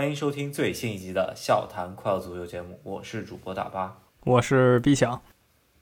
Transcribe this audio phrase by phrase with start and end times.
[0.00, 5.20] 欢迎收听最新一集的笑谈快乐足球节目，我是主播大巴，我是毕强。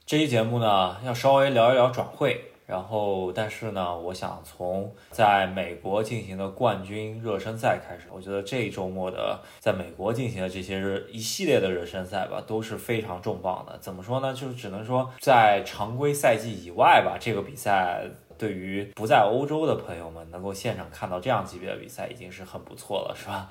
[0.05, 8.09] 这期节目呢，要稍微聊一聊转会，然后但是呢，我想从在美国进行的冠军热身赛开始。
[8.11, 13.77] 我觉得这一周末的在美国进行的这些热一系列的热身赛吧，都是非常重磅的。
[13.77, 14.33] 怎么说呢？
[14.33, 18.03] 就是只能说在常规赛季以外吧，这个比赛。
[18.37, 23.49] 对于不在欧洲的朋友们，能够现场看到这样级别的比赛，已经是很不错了，是吧？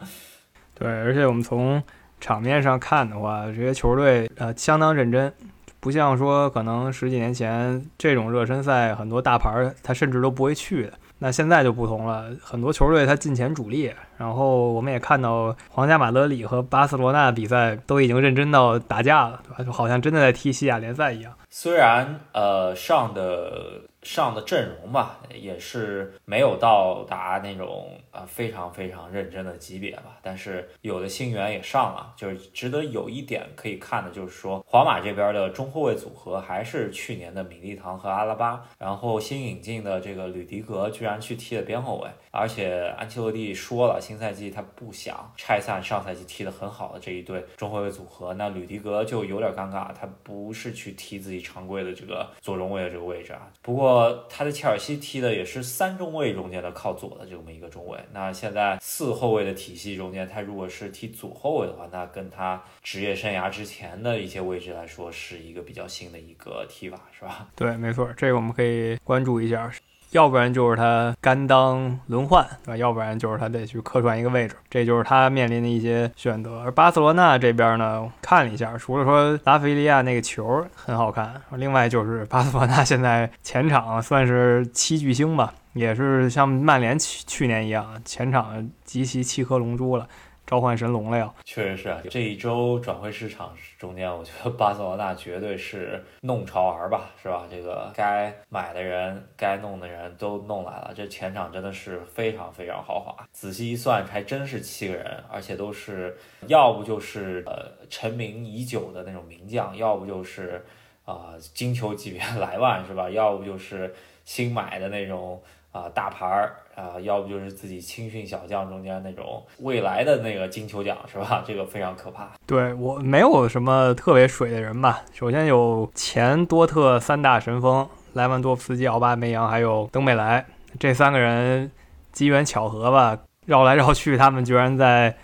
[0.78, 1.82] 对，而且我们从
[2.20, 5.32] 场面上看的话，这些球队呃相当认真，
[5.80, 10.92] 不像说可能十几年前这种热身赛，很多大牌儿他甚至都不会去的。
[11.20, 19.64] 那现在就不同了，很多球队他进前主力，然后我们也看到皇家马德里和巴塞罗那比赛都已经认真到打架了，对吧？
[19.64, 21.32] 就好像真的在踢西甲联赛一样。
[21.50, 23.82] 虽然呃上的。
[24.02, 53.87] 上的阵容吧，也是没有到达那种啊非常非常认真的级别吧，但是有的新援也上了，就是值得有一点可以看的，就是说皇马这边的中后卫组合还是去年的米利唐和阿拉巴，然后新引进的这个吕迪格居然去踢了边后卫，而且安切洛蒂说了，新赛季他不想拆散上赛季踢得很好的这一对中后卫组合，那吕迪格就有点尴尬，他不是去踢自己常规的这个左中卫的这个位置啊，不过。
[54.28, 57.98] 他在切尔西踢的也是三中卫中间的靠左的这么一个中卫。
[58.12, 67.48] 那现在四后卫的体系中间，他如果是踢左后卫的话，那跟他职业生涯之前的一些位置来说，是一个比较新的一个踢法，是吧？
[67.54, 69.70] 对，没错，这个我们可以关注一下。
[70.12, 72.76] 要不然就是他甘当轮换，对吧？
[72.76, 76.60] 要不然就是他得去客串一个位置，这就是他面临的一些选择。
[76.60, 90.08] 而巴塞罗那这边呢，看了一下，除了说拉菲利亚那个球很好看，另外就是巴塞罗那现在前场算是七巨星吧，也是像曼联去去年一样，前场集齐七颗龙珠了。
[90.48, 91.30] 召唤神龙了呀！
[91.44, 97.46] 确实是啊，这一周转会市场中间，我觉得巴塞罗那绝对是弄潮儿吧，是吧？
[97.50, 103.14] 这个该买的人、该弄的人都弄来了，这前场真的是非常非常豪华。
[103.30, 110.64] 仔细一算，还真是七个人，而且都是要不就是呃成名已久的那种名将，要不就是
[111.04, 113.10] 啊金球级别莱万，是吧？
[113.10, 113.94] 要不就是
[114.24, 115.42] 新买的那种。
[115.70, 121.42] 啊，大牌儿啊，要不就是自己青训小将中间那种未来的那个金球奖是吧？
[121.44, 122.30] 这个非常可怕。
[122.46, 125.02] 对我没有什么特别水的人吧。
[125.12, 130.46] 首先有前多特三大神锋莱万多夫斯基、奥巴梅扬，还有登贝莱
[130.78, 131.68] 这三个人，
[132.12, 135.16] 机缘巧合吧，绕来绕去，他们居然在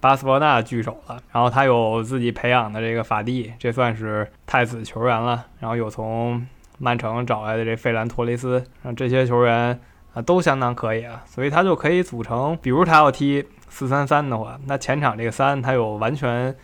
[0.00, 1.20] 巴塞罗那聚首了。
[1.30, 5.44] 然后他有自己培养的这个法蒂，这算是太子球员了。
[5.60, 6.46] 然后有从
[6.78, 9.78] 曼城找来的这费兰托雷斯，让这些球员。
[10.14, 16.54] 啊，都相当可以啊，所以他就可以组成，比如他要踢四三三的话，那前场这个三，他有完全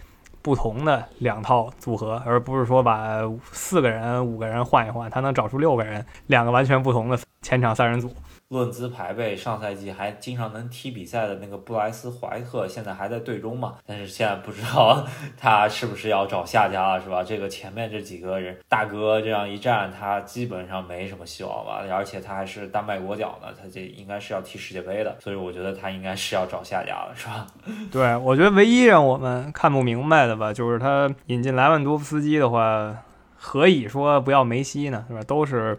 [0.43, 3.21] 不同的两套组合，而不是说把
[3.53, 8.13] 四个人、五个人换一换，他能找出六个人，两个完全不同的前场三人组。
[8.49, 13.75] 论资排辈，上赛季还经常能踢比赛的那个布莱斯怀特，现在还在队中嘛？
[13.85, 17.23] 但是现在不知道他是不是要找下家了，是吧？
[17.23, 21.85] 这个前面这几个人大哥这样一站，他基本上没什么希望吧？
[21.91, 27.47] 而且他还是丹麦国脚呢，他这应该是要踢世界杯的，所以我觉得他应该是要找下家了，是吧？
[27.93, 32.97] 对，我觉得唯一让我们看不明白的吧，就是他引进莱万多夫斯基的话，
[33.37, 35.05] 何以说不要梅西呢？
[35.07, 35.21] 是吧？
[35.25, 35.77] 都是。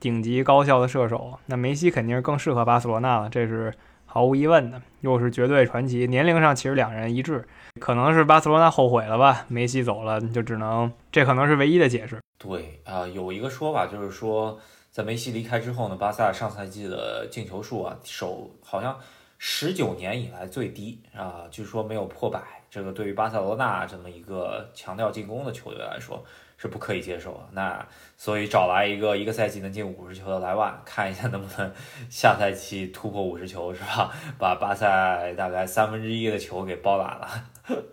[0.00, 3.72] 顶级高效的射手，那梅西肯定是更适合巴塞罗那了，这是
[4.06, 4.80] 毫无疑问的。
[5.02, 7.46] 又是绝对传奇，年龄上其实两人一致，
[7.78, 9.44] 可能是巴塞罗那后悔了吧？
[9.48, 12.18] 梅西走了，就只能这可能是唯一的解释。
[12.38, 14.58] 对啊，有一个说法就是说，
[14.90, 18.98] 在梅西离开之后呢，巴萨上赛季的进球数啊，首好像
[19.38, 22.40] 十九年以来最低啊，据说没有破百。
[22.70, 26.22] 这个对于巴塞罗那这么一个强调进攻的球队来说。
[26.60, 27.40] 是不可以接受的。
[27.52, 27.86] 那
[28.18, 31.72] 所以找来一个一个赛季能进五十球的莱万，看一下能不能
[32.10, 34.12] 下赛季突破五十球，是吧？
[34.38, 34.86] 把巴萨
[35.32, 37.28] 大概三分之一的球给包揽了。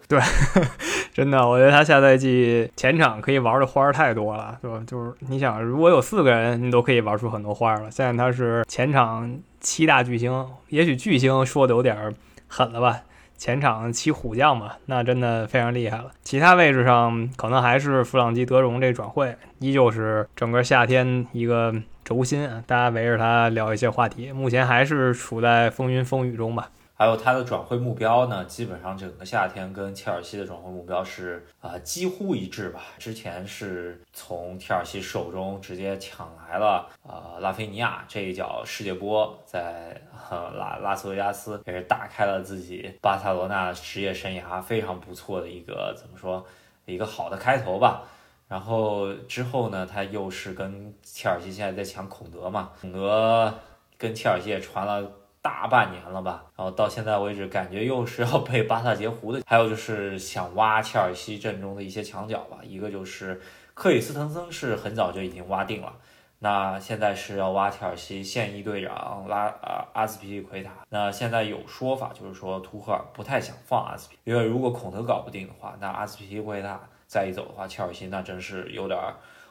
[0.09, 0.19] 对，
[1.13, 4.83] 真的，我觉得他下赛季前场可以玩的花儿太多了，是吧？
[4.85, 7.89] 就是你想，如果有四个人，你都可以玩出很多花儿了。
[7.89, 12.13] 现在他是前场七大巨星，也许巨星说的有点
[12.47, 13.01] 狠了吧？
[13.37, 16.11] 前场七虎将嘛，那真的非常厉害了。
[16.23, 21.73] 其他位置上可能还是弗朗基德容这转会，依旧是整个夏天一个
[22.03, 24.31] 轴心啊，大家围着他聊一些话题。
[24.31, 26.69] 目前还是处在风云风雨中吧。
[26.99, 32.85] 还有他的转会目标呢，基本上整个夏天跟切尔西的转会目标是啊几乎一致吧。
[32.97, 39.95] 之前是从切尔西手中直接抢来了呃拉菲尼亚这一脚世界波，在
[40.31, 46.44] 拉拉斯维加斯也是打开了自己巴塞罗那职业生涯非常不错的一个怎么说
[46.85, 48.01] 一个好的开头吧。
[48.47, 53.53] 然后之后呢，他又是跟切尔西现在在抢孔德嘛，孔德
[53.99, 55.07] 跟切尔西也传了
[55.47, 59.41] 大半年了吧，然后到现在为止，感觉又是要被巴萨截胡的。
[59.45, 63.39] 还有就是想挖切尔西阵中的一些墙角吧，一个就是
[63.73, 65.94] 克里斯滕森是很早就已经挖定了，
[66.39, 70.71] 那现在是要挖切尔西现役队长拉啊阿斯皮利奎塔。
[70.89, 76.77] 那现在有说法就是说图赫尔不太想放阿斯皮，因为如果孔德搞不定的话，那阿斯皮利奎塔。
[77.07, 78.99] 再一走的话，切尔西那真是有点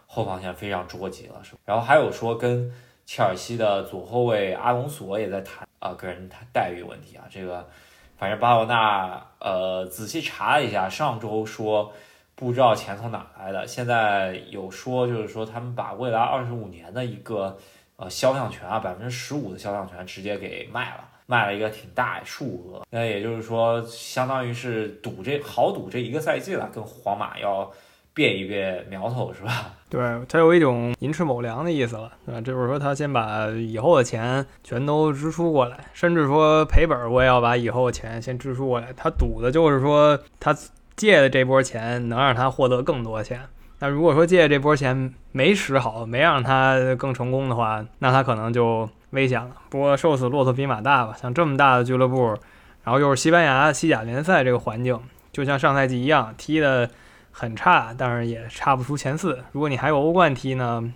[0.07, 1.61] 后防线非常捉急了，是吧？
[1.65, 2.71] 然后还有说跟
[3.07, 7.69] 切尔西的左后卫阿隆索也在谈啊个人待遇问题啊，这个
[8.17, 11.93] 反正巴罗纳呃仔细查了一下，上周说
[12.35, 17.57] 不知道钱从哪来的，现在有说就是说他们把未来二十五年的一个
[17.97, 21.05] 呃肖像权啊百分之十五的肖像权直接给卖了。
[21.29, 27.69] 卖了一个挺大数额，那也就是说，相当于是赌这豪赌这一个赛季了，跟皇马要
[28.15, 29.75] 变一变苗头，是吧？
[29.89, 32.41] 对他有一种寅吃卯粮的意思了，对吧？
[32.41, 38.93] 就是说他先把以后的钱全都支出过来，甚至说赔本，我也要把以后的钱先支出过来。
[38.97, 40.57] 他赌的就是说他
[40.97, 43.41] 借的这波钱能让他获得更多钱。
[43.79, 48.89] 那如果说借这波钱没使好，没让他更成功的话，那他可能就。
[49.11, 51.17] 危险了，不过瘦死骆驼比马大吧。
[51.19, 52.37] 像这么大的俱乐部，
[52.83, 55.01] 然后又是西班牙西甲联赛这个环境，
[55.33, 56.91] 就像上赛季一样，踢的
[57.39, 59.45] 很差，但是也差不出前四。
[59.53, 60.91] 如果你还有欧冠踢呢，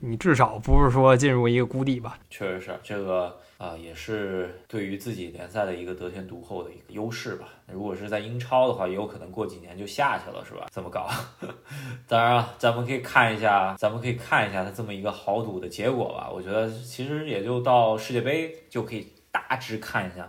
[0.00, 2.18] 你至少不是说进入一个谷底吧？
[2.30, 3.36] 确实是这个。
[3.56, 7.48] 啊，也是对于自己联赛的一个得天独厚的一个优势吧。
[7.72, 10.66] 如果是在英超的话，也有可能过几年就下去了，是吧？
[10.74, 11.08] 这么搞。
[12.08, 16.28] 当然了，咱们可以看一下，咱们可以看一下他这么一个豪赌的结果吧。
[16.30, 20.28] 我觉得其实也就到世界杯就可以大致看一下。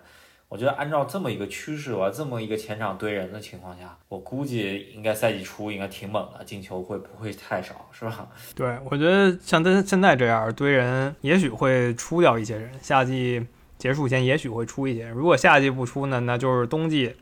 [0.56, 8.26] 我觉得按照这么一个趋势吧，这么一个前场堆人的情况下，我估计应该赛季初应该挺猛的，进球会不会太少，是吧？
[8.56, 13.46] 对，我觉得像他现在这样堆人，也许会出掉一些人，夏季
[13.78, 15.10] 结束前也许会出一些。
[15.10, 17.14] 如果夏季不出呢，那就是冬季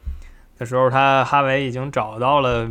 [0.60, 2.70] 的时候，他哈维已经找到了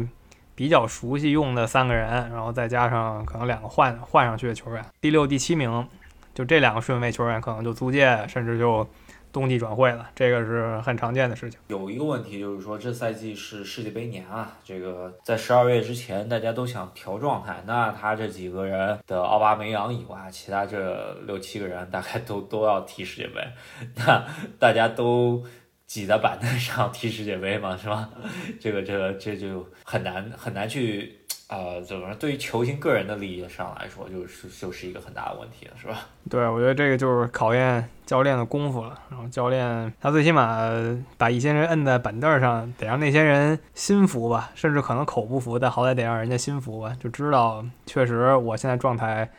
[0.55, 5.89] 比较熟悉用的三个人，然后再加上可能两个换换上去的球员，第六、第七名，
[6.33, 8.89] 就这两个顺位球员可能就租借，甚至就。
[9.33, 11.59] 冬季转会了，这个是很常见的事情。
[11.69, 17.63] 有一个问题就是说，这赛季是世界杯年啊，这个在十二月之前，大家都想调状态。
[17.67, 23.41] 那他这几个人的奥巴梅扬以外，其他这六七个人大概都都要踢世界杯，
[23.97, 24.25] 那
[24.59, 25.43] 大家都
[25.87, 28.11] 挤在板凳上踢世界杯嘛，是吧？
[28.61, 31.19] 这个这个这就很难很难去。
[31.53, 32.15] 呃，怎么说？
[32.15, 35.99] 对于球星个人的利益上来说，就是就是一个很大的问题了，是吧？
[36.31, 38.99] 对，我觉得这个就是考验教练的功夫了。
[39.11, 40.59] 然后教练他最起码
[41.19, 49.31] 把一些人摁在板凳上，得让那些人心服吧，甚至可能口不服，但好歹得让人家心服吧，就知道确实我现在状态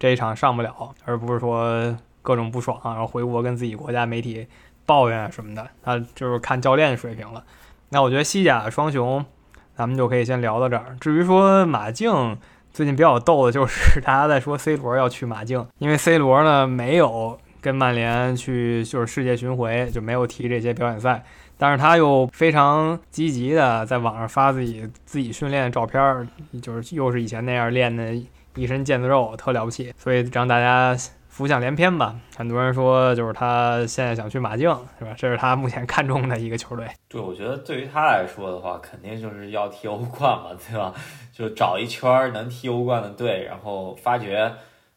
[0.00, 4.48] 这一场上不了，而不是说各种不爽，然后回国跟自己国家媒体
[4.84, 5.68] 抱怨什么的。
[5.80, 7.44] 他就是看教练水平了。
[7.90, 9.24] 那我觉得西甲双雄。
[9.74, 10.96] 咱们就可以先聊到这儿。
[11.00, 12.36] 至于说马竞，
[12.72, 21.24] 最近比较逗的就是 大家在说 C 罗要去马竞，因为 C 罗呢没有跟曼联去就是世界巡回，就没有踢这些表演赛。
[21.58, 26.28] 但是他又非常积极的在网上发自己自己训练的照片，
[26.60, 28.12] 就是又是以前那样练的
[28.56, 30.96] 一身腱子肉，特了不起，所以让大家。
[31.32, 35.14] 浮想联翩吧，很多人说就是他现在想去马竞，是吧？
[35.16, 36.86] 这是他目前看中的一个球队。
[37.08, 40.92] 对，我觉得对于他来说的话，肯定就是要踢欧冠嘛，对吧？
[41.32, 44.52] 就找一圈能踢欧冠的队，然后发觉，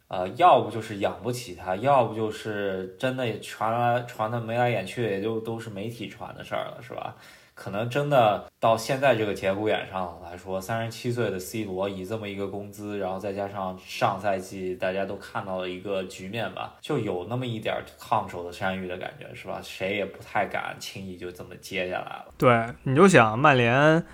[0.08, 7.16] 呃，要不就是养不起他，要不就是真的也传来传的眉来眼去，也就都是媒体传的事儿了，是吧？
[7.56, 19.58] 可能真的到现在这个节骨眼上来说，三十七岁的 C 罗以这么一个工资，然后再加上上赛季大家都看到了一个局面吧，就有那么一点烫手的山芋的感觉，是吧？
[19.62, 22.26] 谁也不太敢轻易就这么接下来了。
[22.36, 24.04] 对，你就想曼联，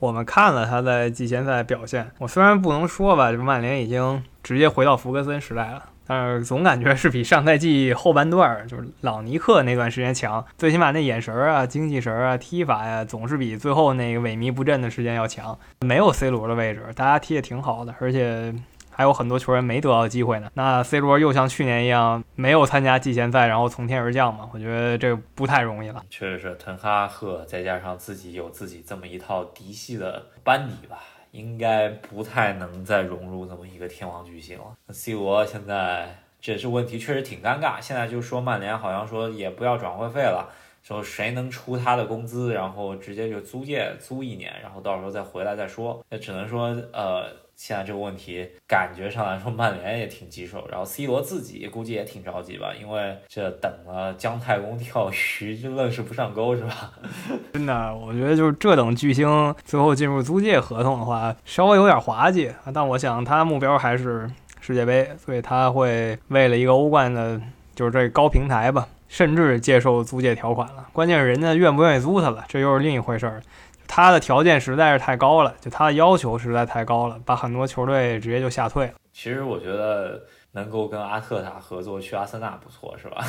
[0.00, 5.88] 我们看了他在季前赛表现，我虽然不能说吧，就曼联已经直接回到福格森时代了。
[6.08, 15.56] 但是总感觉是比上赛季后半段，就是朗尼克那段时间强，最起码那眼神儿啊、精气神儿啊、踢法呀，总是比最后那个萎靡不振的时间要强。
[15.80, 18.54] 没有 C 罗的位置，大家踢也挺好的，而且
[18.90, 20.50] 还有很多球员没得到机会呢。
[20.54, 24.48] 那 C 罗又像去年一样没有参加季前赛，然后从天而降嘛？
[24.52, 26.02] 我觉得这不太容易了。
[26.08, 30.98] 确实是滕哈赫再加上自己有自己这么一套嫡系的班底吧，
[31.32, 34.76] 应该不太能再融入这么一个天王巨星了。
[34.86, 37.80] 那 C 罗现在这是问题，确实挺尴尬。
[37.80, 40.48] 现在就说曼联好像说也不要转会费了。
[40.80, 46.02] 说谁能出他的工资，然后直接就租借租一年，然后到时候再回来再说。
[46.08, 47.26] 那只能说，呃，
[47.58, 55.10] 现在这个问题感觉上来说，曼联也挺棘手，然后 C 罗自己估计也挺着急吧，因为这等了姜太公钓
[55.40, 56.92] 鱼，就愣是不上钩，是吧？
[57.54, 62.52] 真的，我觉得就是这等巨星最后进入租借合同的话，稍微有点滑稽。
[62.72, 67.40] 但我想他目标还是世界杯，所以他会为了一个欧冠的，
[67.74, 68.86] 就是这高平台吧。
[69.08, 73.40] 甚至接受租借条款了，关键是人家愿不愿意租他了，这又是另一回事儿。
[73.88, 78.92] 他的条件实在是太高了，就他的要求实在太高了，把很多球队直接就吓退了。
[79.12, 80.22] 其实我觉得。
[80.52, 83.22] 能够跟阿特塔合作去阿森纳不错是吧？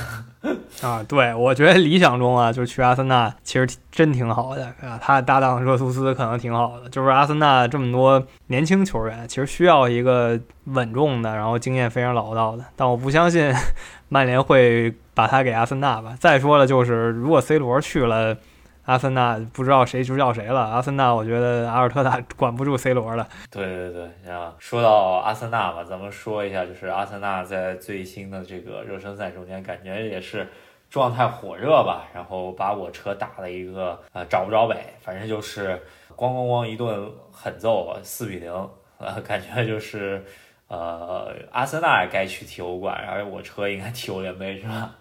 [0.82, 4.98] 啊，对，我觉得理想中啊，就是去阿森纳其实真挺好的啊。
[5.00, 12.64] 他的搭档热苏斯可能挺好的，就是阿森纳这么多年轻球员，其实需要一个稳重的，然后经验非常老道的。
[12.78, 13.54] 但我不相信
[14.08, 16.16] 曼联会把他给阿森纳吧。
[16.20, 18.36] 再说了，就是如果 C 罗去了。
[18.90, 20.62] 阿森纳不知道谁执教谁了。
[20.62, 23.30] 阿森纳，我觉得阿尔特塔 管不住 C 罗了。
[23.52, 23.92] 对对
[24.24, 30.48] 对，啊，说到阿森纳吧，咱们说一下，就是阿森纳在最新的这个热身赛中间，感觉也是
[30.90, 32.08] 状态火热吧。
[32.16, 35.80] 然后把我车打了一个呃找不着北，反正就是
[36.16, 38.52] 咣咣咣一顿狠揍，四比零。
[38.98, 40.26] 呃，感觉就是
[40.68, 44.96] 呃阿森纳该去踢欧冠，而我车应该踢欧联杯，是吧？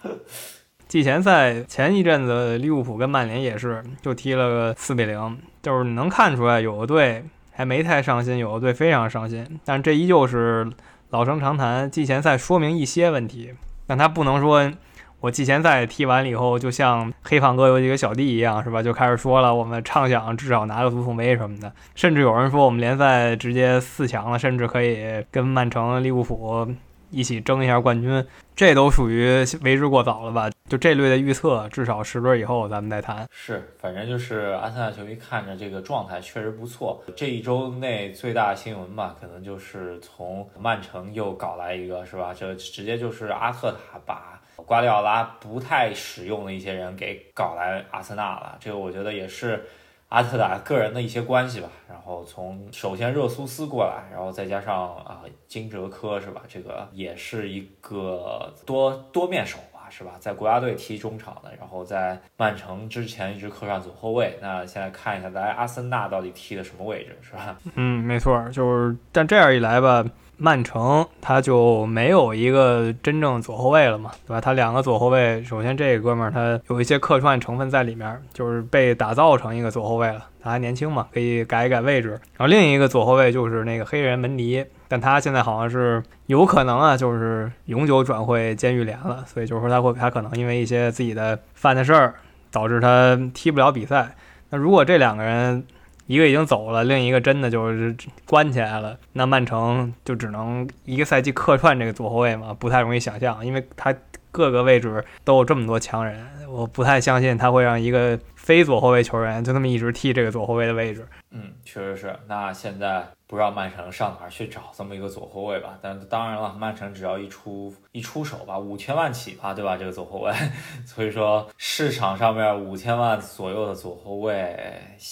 [0.88, 9.60] 季前赛前一阵子，利物浦跟曼联也是就踢了个四比零，就是能看出来有的队还没太上心，有的队非常上心。
[9.66, 10.66] 但这依旧是
[11.10, 13.52] 老生常谈，季前赛说明一些问题，
[13.86, 14.72] 但他不能说
[15.20, 18.82] 我季前赛踢完了以后，就像黑胖哥有几个小弟一样，是吧？
[18.82, 26.66] 就开始说了，我们畅想至少拿个足总杯什么的，甚至有人说我们联赛直接四强了，甚至可以跟曼城、利物浦。
[27.10, 28.24] 一起争一下冠军，
[28.54, 30.50] 这都属于为之过早了吧？
[30.68, 33.26] 就这类的预测，至少十轮以后咱们再谈。
[33.30, 37.02] 是，反正就是阿森纳球迷看着这个状态确实不错。
[37.16, 42.34] 这一周内最大新闻吧，可能就是从曼城又搞来一个，是吧？
[42.34, 48.56] 这直接就是阿特塔把瓜迪奥拉不太使用的一些人给搞来阿森纳了。
[48.60, 49.64] 这个我觉得也是。
[50.08, 56.42] 阿特塔个人的一些关系吧，然后从首先热苏斯过来，然后再加上啊金哲科是吧？
[56.48, 59.58] 这个也是一个多多面手，
[59.90, 60.12] 是吧？
[60.18, 64.38] 在国家队踢中场的，然后在曼城之前一直客串左后卫。
[64.40, 67.56] 那现在看一下在阿森纳到底踢的什么位置，是吧？
[67.76, 70.04] 嗯，没错，就是但这样一来吧。
[70.40, 74.40] 曼城他就没有一个真正左后卫了嘛，对吧？
[74.40, 80.24] 他两个左后卫，首先这个哥们儿他有一些客串成分在里面，就是被打造成一个左后卫了。
[80.40, 82.10] 他还年轻嘛，可以改一改位置。
[82.10, 92.14] 然后另一个左后卫就是那个黑人门迪，但他现在好像是有可能啊，就是永久转会监狱联了，所以就是说他会他可能因为一些自己的犯的事儿，
[92.50, 94.16] 导致他踢不了比赛。
[94.50, 95.62] 那如果这两个人，
[96.06, 98.96] 一个已经走了，另一个真的就是关起来了。
[99.12, 103.94] 那曼城就只能一个赛季客串这个左后卫嘛，不太容易想象，因为他
[104.30, 108.18] 各个位置都有这么多强人，我不太相信他会让一个
[108.48, 111.06] 非左后卫球员就那么一直踢这个左后卫的位置。
[111.32, 112.18] 嗯，确实是。
[112.26, 113.06] 那现在。
[113.28, 115.78] 不知道曼城上哪儿去找这么一个左后卫吧？
[115.82, 119.76] 但当然了，曼城只要一出一出手吧，五千万起吧，对吧？
[119.76, 120.32] 这个左后卫，
[120.86, 124.58] 所以说市场上面五千万左右的左后卫，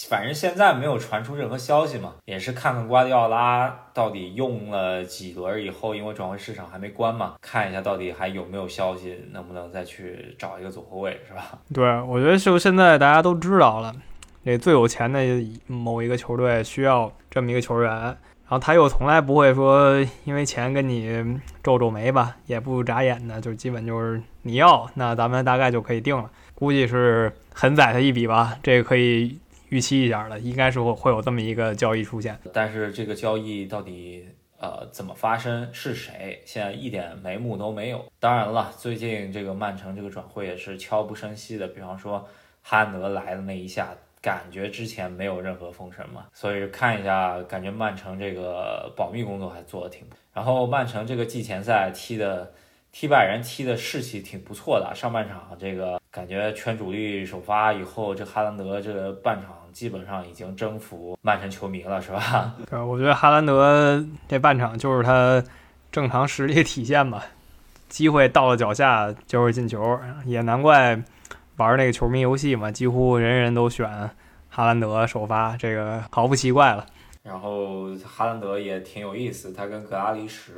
[0.09, 11.59] 反正现在没有传出任何消息嘛，也是看看瓜迪奥拉到底用了几轮以后，因为转会市场还没关嘛，看一下到底还有没有消息，能不能再去找一个左后卫，是吧？
[11.71, 13.93] 对，我觉得就现在大家都知道了。
[14.43, 15.19] 那最有钱的
[15.65, 18.17] 某一个球队需要这么一个球员，然
[18.47, 26.31] 后他又从来不会说因为钱跟你皱皱眉吧，也不眨眼的，就基本就是你要，那咱们大概就可以定了。
[26.55, 32.39] 估计是很宰他一笔吧，这个可以预期一下了，应该是会会有这么一个交易出现。
[32.53, 34.25] 但是这个交易到底
[34.57, 38.05] 呃怎么发生，是谁，现在一点眉目都没有。
[38.21, 42.25] 当然了，最近这个曼城这个转会也是悄不声息的，比方说
[42.67, 43.87] 哈兰德来的那一下。
[44.19, 50.05] 感觉之前没有任何风声嘛，所以看一下，感觉曼城这个保密工作还做得挺。
[50.33, 52.51] 然后曼城这个季前赛踢的
[52.91, 62.53] 踢拜仁踢的士气挺不错的，上半场这个感觉全主力首发以后，这哈兰德这半场基本上已经征服曼城球迷了，是吧？
[62.69, 65.41] 对，我觉得哈兰德这半场就是他
[65.89, 67.23] 正常实力体现吧，
[67.87, 70.99] 机会到了脚下就是进球，也难怪
[71.57, 73.89] 玩那个球迷游戏嘛，几乎人人都选
[74.49, 76.85] 哈兰德首发，这个毫不奇怪了。
[77.23, 80.51] 然后哈兰德也挺有意思，他跟格拉利什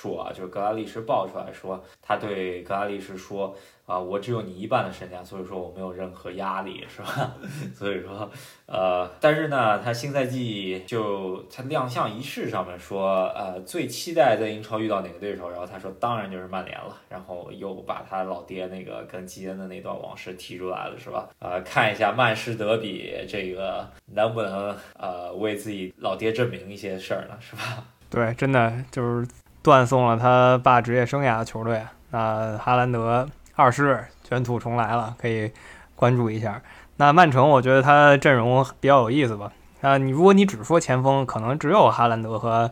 [0.00, 3.56] 说啊，就是格拉利什爆出来说，他对格拉利什说。
[3.88, 7.34] 啊，我只有你一半的身价，所以说我没有任何压力，是吧？
[7.74, 8.30] 所以说，
[8.66, 21.26] 呃，但是呢，他新赛季就他亮相仪式上面说，呃，最期待在英超遇到哪个对手，然后他说当然就是曼联了，然后又把他老爹那个跟基恩的那段往事提出来了，是吧？
[21.38, 27.82] 呃，看一下曼市德比这个能不能呃为自己老爹证明一些事儿呢，是吧？
[28.10, 29.26] 对，真的就是
[29.68, 33.28] 断送了他爸职业生涯的球队，那哈兰德。
[33.54, 35.50] 二世卷土重来了，可以
[35.96, 36.62] 关注一下。
[36.96, 39.52] 那曼城，我觉得他阵容比较有意思吧。
[39.80, 42.70] 啊，你如果你只说前锋，可能只有哈兰德和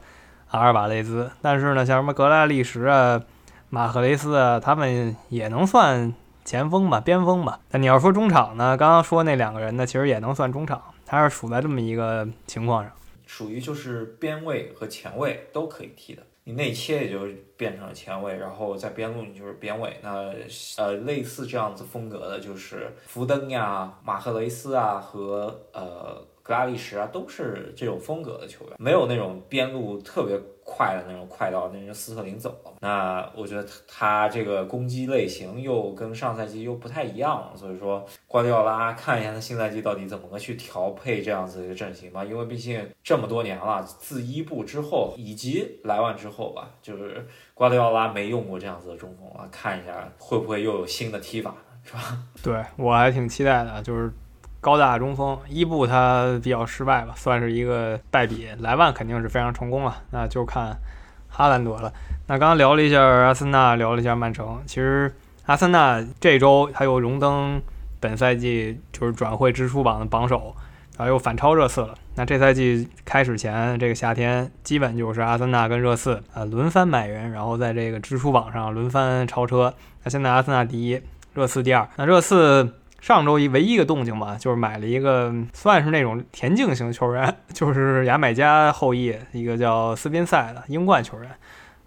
[0.52, 1.28] 阿尔瓦雷兹。
[1.42, 3.20] 但是呢，像什么格拉利什啊、
[3.68, 7.58] 马赫雷斯啊，他们也能算前锋吧，边锋吧。
[7.72, 8.76] 那你要说中场呢？
[8.76, 12.92] 刚刚说那两个人呢，其实也能算中场，他是处在这么一个情况上，
[13.26, 16.22] 属于就是边卫和前卫都可以踢的。
[16.48, 17.26] 你内切也就
[17.56, 19.96] 变成了前卫，然后在边路你就是边卫。
[20.00, 20.32] 那
[20.78, 26.24] 呃，类似这样子风格的，就是福登呀、马赫雷斯啊和呃。
[26.46, 32.72] 格拉利什啊，都是这种风格的球员，没有那种边路特别快的那种快到那种斯特林走了。
[32.80, 42.24] 那我觉得他这个攻击类型又跟上赛季又不太一样了，所以说瓜迪奥拉看一下他新赛季到底怎么个去调配这样子一个阵型吧。
[42.24, 51.54] 因为毕竟这么多年了，自伊布之后以及莱万之后吧，就是瓜迪奥拉没用过这样子的中锋啊，看一下会不会又有新的踢法，
[51.84, 52.18] 是吧？
[52.42, 54.12] 对我还挺期待的，就是。
[54.60, 58.48] 高大中锋伊布他比较失败吧，算是一个败笔。
[58.58, 60.76] 莱万肯定是非常成功了，那就看
[61.28, 61.92] 哈兰德了。
[62.26, 64.60] 那刚刚聊了一下阿森纳，聊了一下曼城。
[64.66, 67.62] 其实阿森纳这周他又荣登
[68.00, 70.56] 本赛季就是转会支出榜的榜首，
[70.98, 71.94] 然后又反超热刺了。
[72.16, 79.72] 那这赛季开始前这个夏天，基本就是阿森纳跟热刺啊轮番买人，然后在这个支出榜上轮番超车。
[80.02, 81.00] 那现在阿森纳第一，
[81.34, 81.88] 热刺第二。
[81.94, 82.72] 那热刺。
[83.06, 91.30] 上周一唯一一个动静吧，就是买了一个算是那种田径型球员， 就是牙买加后裔，一个叫斯宾塞的英冠球员，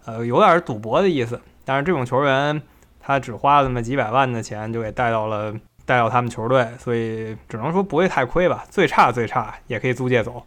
[0.06, 1.38] 呃，有点赌博的意思。
[1.62, 2.62] 但是这种球员，
[2.98, 8.64] 他只花了那么几百万的钱就给带到了带到他们球队，所以只能说不会太亏吧。
[8.70, 10.42] 最差最差也可以租借走。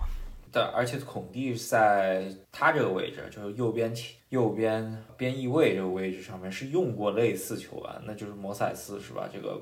[0.51, 3.93] 对，而且孔蒂在他这个位置，就是右边
[4.29, 9.29] 右边边翼位这个位置上面是用过类似球员，那就是摩塞斯是吧？
[9.31, 9.61] 这个。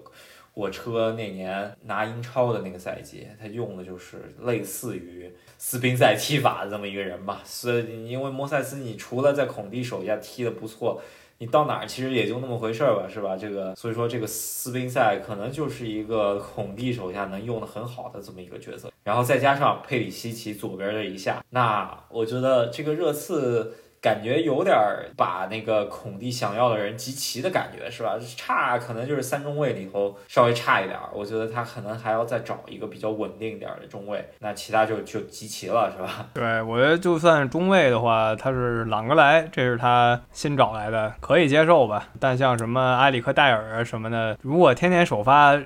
[0.54, 7.42] 火车那年拿英超的那个赛季，他用的就是类似于斯宾塞踢法的这么一个人吧。
[7.46, 11.02] 所以，因为莫塞斯，你除了在孔蒂手下踢的不错，
[11.38, 13.38] 你到哪儿其实也就那么回事儿吧，是吧？
[13.38, 18.92] 这个，所以说这个斯宾塞可能就是一个孔蒂手下能用的很好的这么一个角色。
[19.04, 23.74] 然后再加上佩里西奇左边这一下，那我觉得这个热刺。
[24.02, 24.76] 感觉有点
[25.16, 28.18] 把那个孔蒂想要的人集齐的感觉，是吧？
[28.36, 36.26] 差可能就是三中卫里头稍微差一点儿，我觉得他可能还要再找一个比较稳定点儿的中卫，那其他就就集齐了，是吧？
[36.34, 42.08] 对，我觉得就算中卫的话，他是朗格莱，这是他新找来的，可以接受吧？
[42.20, 45.60] 但像什么埃里克戴尔啊什么的，如果天天首发。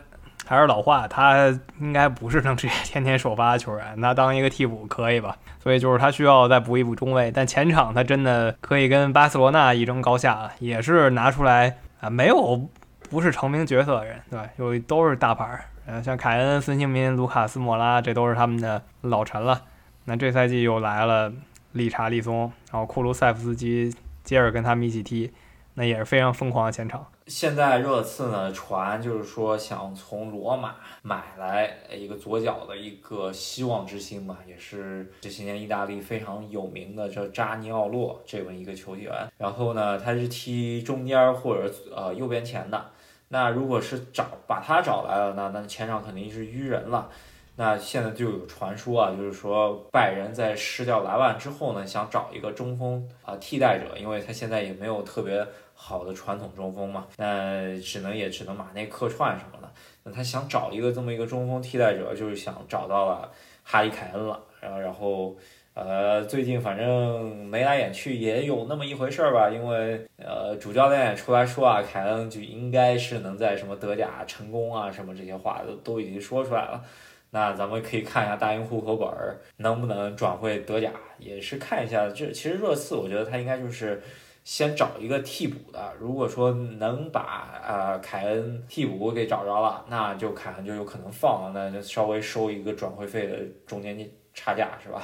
[0.45, 1.47] 还是老话，他
[1.79, 5.36] 应该不是能直接天天首发球员，那当一个替补可以吧？
[5.60, 12.69] 所以就是他需要再补一补中卫，但前场他真的可以跟巴塞罗那一争高下了，也是拿出来啊，没有
[13.10, 14.47] 不是成名角色的人，对吧？
[14.58, 19.62] 有都是大牌儿，嗯，像凯恩、孙兴民、卢卡斯莫拉，这都是他们的老臣了。
[20.05, 21.34] 那这赛季又来了
[21.71, 23.91] 理查利松，然后库卢塞夫斯基
[24.23, 25.31] 接着跟他们一起踢。
[25.73, 27.05] 那也是非常疯狂的前场。
[27.28, 39.12] 现在热刺呢传就是说想从罗马买来一个左脚的一个希望之星吧，也是这些年意大利非常有名的叫扎尼奥洛这么一个球员。
[39.40, 42.86] 然后呢，他是踢中间或者呃右边前的。
[43.30, 47.10] 那如果是找把他找来了那，那前场肯定是淤人了。
[47.58, 59.70] 那现在就有传说啊，就是说拜仁在失掉莱万之后呢，想找一个中锋啊替代者，因为他现在也没有特别好的传统中锋嘛，那只能也只能马内客串什么的。
[60.04, 63.32] 那他想找一个这么一个中锋替代者，就是想找到了
[63.64, 64.42] 哈里凯恩了。
[64.62, 65.36] 然后，
[65.76, 76.82] 呃，最近反正眉来眼去也有那么一回事儿吧，因为呃主教练也出来说啊，凯恩就应该是能在什么德甲成功啊什么这些话都都已经说出来了。
[77.30, 82.08] 那咱们可以看一下大英户口本儿能不能转会德甲，也是看一下。
[82.08, 84.02] 这其实热刺，我觉得他应该就是
[84.45, 85.91] 先找一个替补的。
[85.99, 93.97] 如果说能把呃凯恩替补给找着了，那就凯恩就有可能放了，那就稍微收一个转会费的中间
[94.34, 95.01] 差价，是吧？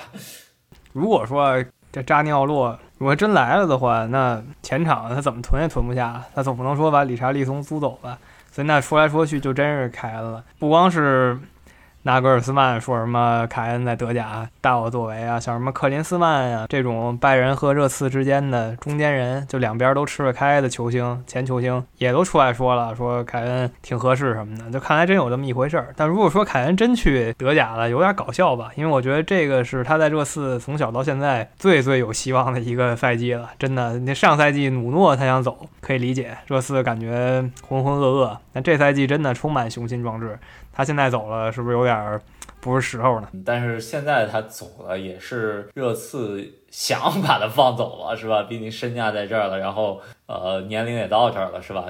[0.93, 8.17] 如果说这扎尼奥洛如果真来了的话，那前场他怎么囤也囤不下，他总不能说把理查利松租走吧？
[8.51, 11.37] 所以那说来说去就真是凯恩了，不光是。
[12.03, 25.93] 纳格尔斯曼说什么凯恩在德甲大有作为啊，像什么克林斯曼呀这种拜仁和热刺之间的中间人，就两边都吃得开的球星、前球星也都出来说了，说凯恩挺合适什么的，就看来真有这么一回事儿。
[25.95, 28.71] 但如果说凯恩真去德甲了，有点搞笑吧？
[28.75, 33.99] 因为我觉得这个是他在热刺从小到现在最最有希望的一个赛季了，真的。
[33.99, 40.39] 那上赛季努诺他想走可以理解，热刺感觉浑浑噩噩，但这赛季真的充满雄心壮志。
[40.81, 42.19] 他现在走了，是不是有点
[42.59, 43.27] 不是时候呢？
[43.45, 46.55] 但是现在他走了，也是热刺。
[46.71, 48.43] 想把他放走了是吧？
[48.43, 51.85] 毕竟身价在这儿了，然后呃年龄也到这儿了是吧？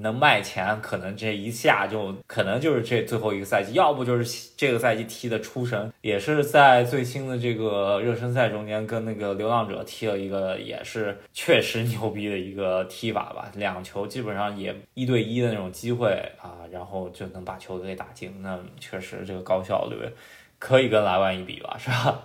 [0.00, 13.50] 能卖钱，可能这一下就可能就是这最后一个赛季，要不就是这个赛季踢的出神，也是在最新的这个热身赛中间跟那个流浪者踢了一个，也是确实牛逼的一个踢法吧。
[13.54, 19.96] 两球基本上也一对一的那种机会啊，然后就能把球给打进，那确实这个高效率
[20.58, 22.18] 可以跟莱万一比吧，是吧？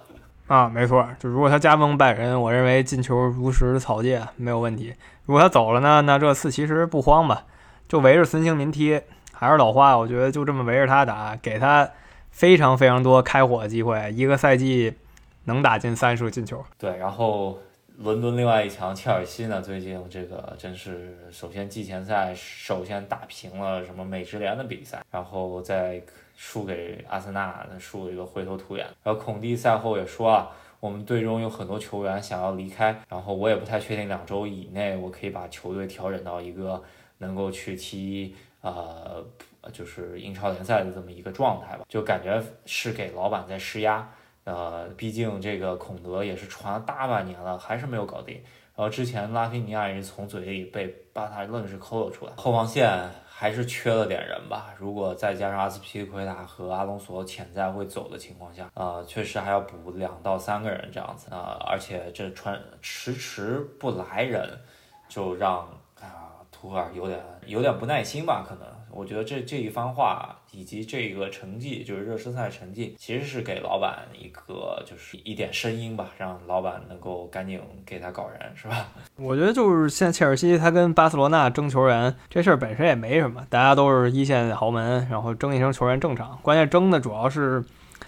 [0.47, 4.93] 啊，没错，就如果他加盟拜仁，我认为进球如实草芥没有问题。
[5.27, 7.45] 如果他走了呢，那热刺其实不慌吧，
[7.87, 8.99] 就围着孙兴民踢。
[9.31, 11.87] 还是老话，我觉得就这么围着他打，给他
[12.31, 14.95] 非常非常多开火的机会，一个赛季
[15.43, 16.65] 能打进三十个进球。
[16.79, 17.59] 对，然后
[17.97, 26.01] 伦敦另外一强切尔西呢，最近这个真是首先季前赛首先打平了什么美职联的比赛，然后再。
[26.39, 28.85] 输给阿森纳，输了一个灰头土脸。
[29.01, 30.47] 然后孔蒂赛后也说啊，
[30.79, 36.83] 我们队中有很多球员想要离开，然后我也不太确定两周以内我可以把球队调整到一个
[37.17, 39.25] 能够去踢呃，
[39.73, 41.85] 就是英超联赛的这么一个状态吧。
[41.89, 44.07] 就感觉是给老板在施压，
[44.43, 48.35] 呃，毕竟这个孔德也是传了大半年了，还是没有搞定。
[48.75, 52.87] 然后之前拉菲尼亚也是从嘴里被巴塔愣是抠了出来，后防线。
[53.39, 54.73] 还是缺了点人吧。
[54.79, 61.55] 如果再加上阿斯皮利奎塔和阿隆索潜在会走的情况下，呃，确实还要补两到三个人这样子啊。
[61.67, 64.59] 而且这传迟迟不来人，
[65.07, 65.69] 就让
[66.59, 68.63] 图赫尔有点有点不耐心吧，可能。
[68.89, 78.87] 我觉得这这一番话以及这个成绩，就是热身赛成绩，其实是给老板一个就是一点声音吧，让老板能够赶紧给他搞人，是吧？
[79.17, 86.39] 我觉得就是现在切尔西他跟巴塞罗那争球员这事儿本身也没什么，大家都是一线豪门，然后争一争球员正常。
[86.41, 87.63] 关键争的主要是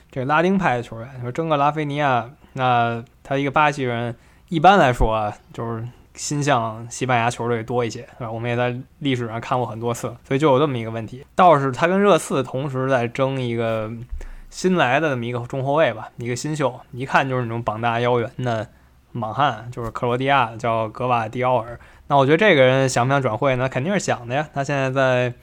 [0.10, 4.16] 这拉丁派的球员，说争个拉菲尼亚，那他一个巴西人，
[4.48, 5.88] 一般来说啊，就是。
[6.20, 8.30] 心向西班牙球队多一些，对吧？
[8.30, 11.26] 我们也在历史上看过很多次，所以就有这么一个问题。
[11.34, 13.90] 倒是他跟热刺同时在争一个
[14.52, 18.68] 新来的这么一个中后卫吧，一个新秀，一看就是那种膀大腰圆的
[19.14, 21.80] 莽汉，就是克罗地亚叫格瓦迪奥尔。
[22.08, 23.70] 那我觉得这个人想不想转会呢？
[23.70, 24.50] 肯定是想的呀。
[24.54, 25.34] 他现在在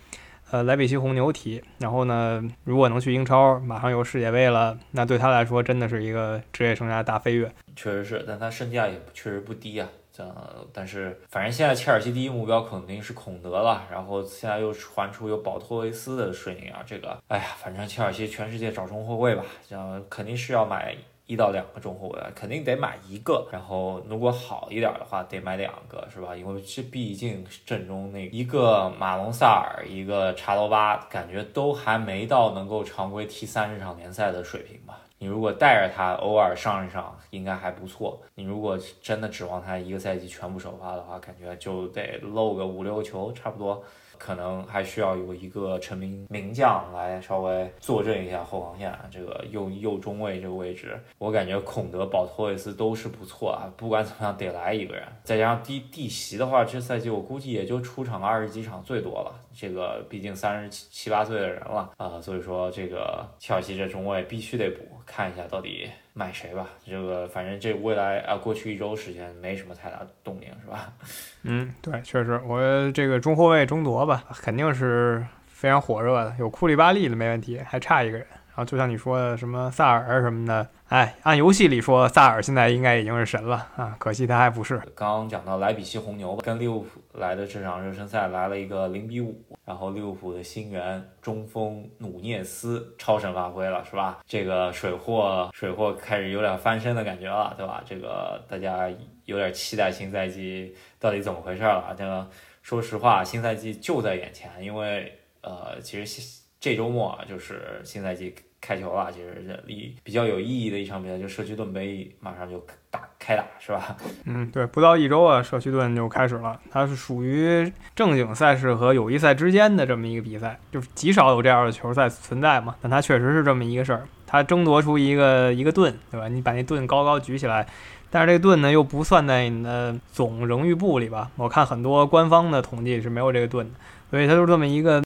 [0.50, 7.50] 呃莱比锡红牛踢，然后呢，如果能去英超，马上有世界杯了，那对他来说真的是一个职业生涯大飞跃。
[7.74, 9.88] 确实是，但他身价也确实不低啊。
[10.16, 10.35] 像，
[10.72, 26.35] 但是反正现在切尔西第一目标肯定是孔德了，然后现在又传出有保托维斯的声音啊，这个，哎呀，反正切尔西全世界找中后卫吧，样肯定是要买一到两个中后卫，肯定得买一个，然后如果好一点的话，得买两个，是吧？
[26.35, 35.00] 因为这毕竟阵中那一个马龙萨尔，一个查罗巴，感觉都还没到能够常规踢三十场联赛的水平吧。
[35.18, 38.20] 你如果带着他偶尔上一上，应该还不错。
[38.35, 43.83] 你如果真的指望他一个赛季全部首发的话，感觉就得漏个五六球，差不多。
[44.18, 53.70] 可能还需要有一个成名名将来稍微坐镇一下后防线，这个右右中卫这个位置，我感觉孔德、保托维斯都是不错啊。
[53.76, 55.05] 不管怎么样，得来一个人。
[55.24, 59.35] 再加上地地席的话，这赛季我估计也就出场二十几场最多了。
[59.55, 65.88] 这个毕竟三十七七八岁的人了啊，所以说这个切尔西这中卫必须得补，看一下到底。
[66.18, 70.90] 买谁吧，这个反正这未来啊，过去一周时间没什么太大动静，是吧？
[71.44, 76.35] 嗯，对，确实，我这个中后卫争夺吧，肯定是非常火热的。
[76.38, 78.26] 有库里巴利的没问题，还差一个人
[78.57, 84.81] 后就像你说的什么萨尔什么的，哎，按游戏里说萨尔现在应该已经是神了啊，可惜他还不是。
[84.95, 94.21] 刚讲到莱比锡红牛吧跟利物浦来的这场热身赛来了一个零比五，然后利物浦的新援中锋努涅斯超神发挥了，是吧？
[94.27, 97.83] 这个水货水货开始有点翻身的感觉了，对吧？
[97.85, 98.88] 这个大家
[99.27, 101.95] 有点期待新赛季到底怎么回事了。
[101.99, 102.27] 这个
[102.62, 108.35] 说实话，新赛季就在眼前，因为呃，其实这周末啊就是新赛季。
[108.66, 112.59] 开球了，其实离比较有意义的一场比赛，就社区盾杯马上就
[112.90, 113.96] 打开打，是吧？
[114.24, 116.59] 嗯，对，不到一周啊，社区盾就开始了。
[116.68, 122.74] 它是属于正经赛事和友谊赛之间的这么一个比赛，就是极少有这样的球赛存在嘛。
[122.83, 126.26] 但它确实是这么一个事儿，它争夺出一个一个盾，对吧？
[126.26, 127.64] 你把那盾高高举起来，
[128.11, 131.31] 但是这个盾呢又不算在你的总荣誉簿里吧？
[131.37, 133.74] 我看很多官方的统计是没有这个盾的，
[134.11, 135.06] 所以它就是这么一个。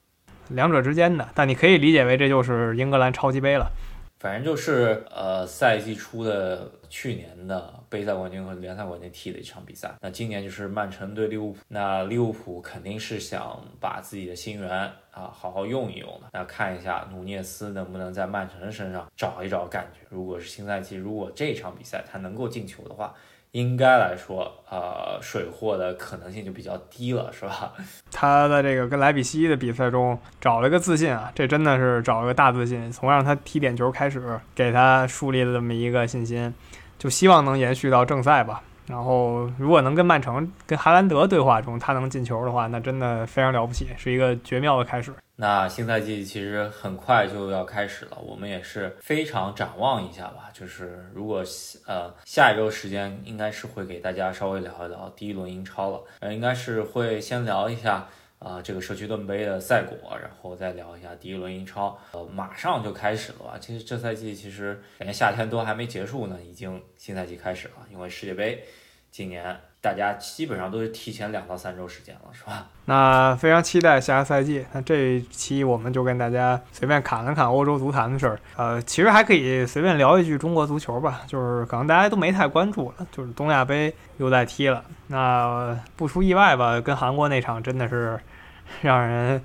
[0.50, 3.70] 两者之间的，但你可以理解为这就是英格兰超级杯了。
[4.18, 9.90] 反正就是呃，赛季初的去年的杯赛冠军和联赛冠军踢的一场比赛。
[10.02, 14.70] 那今年就是曼城对利物浦，那利物浦肯定是想把自己的新援
[15.10, 16.28] 啊好好用一用的。
[16.34, 20.06] 那看一下努涅斯能不能在曼城的身上找一找感觉。
[20.10, 23.14] 如果是新赛季，如果这场比赛他能够进球的话。
[23.52, 27.72] 应该来说，呃，水货的可能性就比较低了，是吧？
[28.12, 32.90] 他在这个跟莱比锡的比赛中找了个自信啊，这真的是找了个大自信。
[32.92, 36.54] 从让他踢点球开始，给他树立了这么一个信心，
[36.98, 38.62] 就希望能延续到正赛吧。
[38.90, 45.12] 然后，如果能跟曼城、跟哈兰德对话中他能进球的话，那真的非常了不起，是一个绝妙的开始。
[45.36, 50.50] 那新赛季其实很快就要开始了，我们也是非常展望一下吧。
[50.52, 51.42] 就是如果
[51.86, 58.06] 呃下一周时间应该是会给大家稍微聊一聊第一轮英超了，呃，应该是会先聊一下
[58.38, 61.96] 啊这个社区盾杯的赛果，然后再聊一下第一轮英超。
[62.12, 63.56] 呃，马上就开始了吧？
[63.58, 68.62] 其实这赛季其实感觉夏天都还没结束呢，已经新赛季开始了，因为世界杯。
[69.10, 72.66] 今年大家基本上都是提前两到三周时间了，是吧？
[72.86, 74.64] 那非常期待下个赛季。
[74.72, 78.38] 那这一期我们就跟大家随便侃了侃欧洲足坛的事儿。
[78.56, 84.84] 呃，其实还可以随便聊一句中国足球吧，就是可能大家都没太关注了，就是东亚杯又在踢了。
[85.08, 88.20] 那不出意外吧，跟韩国那场真的是
[88.82, 89.42] 让人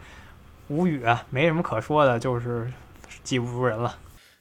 [0.67, 2.71] 无语啊，没什么可说的，就是
[3.23, 3.95] 技不如人了。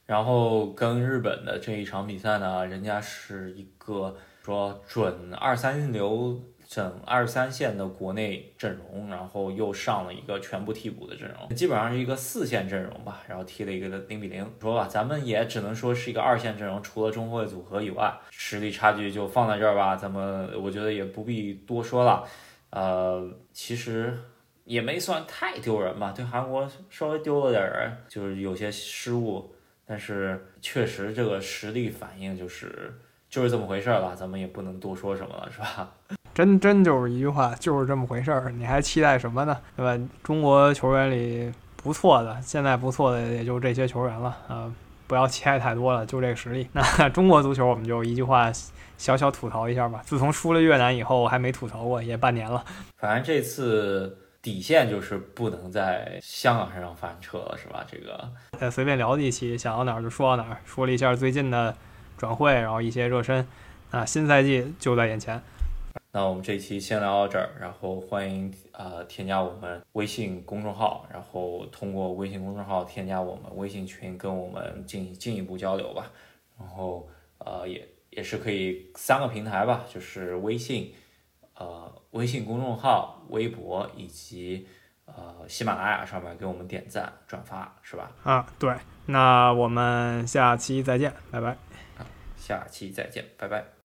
[0.05, 4.15] 然后跟日本的这一场比赛呢，人家是一个。
[4.45, 14.47] 说准二三流整二三线的国内阵容，然后又上了一个全部替补的阵容，基本上是一个四线阵容吧，然后踢了一个零比零。
[14.61, 19.95] 说吧，咱们也只能说是一个二线阵容，除了中后卫组合以外，实力差距就放在这儿吧。
[19.95, 22.23] 咱们我觉得也不必多说了。
[22.69, 24.15] 呃，其实
[24.63, 29.55] 也没算太丢人吧，对韩国稍微丢了点儿，就是有些失误，
[29.87, 32.93] 但是确实这个实力反应就是。
[33.35, 35.89] 就是这么回事儿吧，咱们也不能多说什么了，是吧？
[36.33, 39.57] 真真就是一句话，就是这么回事儿，你还期待什么呢？
[39.75, 40.01] 对吧？
[40.23, 44.73] 中国球员里不错的，现在不错的也就这些球员了啊，
[45.05, 46.65] 不要期待太多了，就这个实力。
[46.71, 48.49] 那中国足球，我们就一句话
[48.97, 49.99] 小小吐槽一下吧。
[50.05, 52.63] 自从输了越南以后，我还没吐槽过，也半年了。
[52.97, 57.85] 反正这次底线就是不能在香港身上翻车了，是吧？
[57.85, 58.29] 这个
[58.61, 61.75] 呃，随便聊一期，想到哪儿就说到哪儿，说了一下最近的。
[62.17, 63.47] 转会，然后一些热身，
[63.91, 65.41] 啊，新赛季就在眼前。
[66.11, 76.09] 那我们这期先聊到这儿，然后欢迎呃添加我们微信公众号，然后通过微信公众号添加我们微信群，跟我们进进一步交流吧。
[76.57, 77.05] 然后
[77.39, 80.93] 呃也也是可以三个平台吧，就是微信，
[81.55, 84.65] 呃微信公众号、微博以及
[85.03, 88.09] 呃喜马拉雅上面给我们点赞转发，是吧？
[88.23, 88.73] 啊，对。
[89.07, 91.57] 那我们下期再见，拜拜。
[92.45, 93.65] 下期再见，拜拜。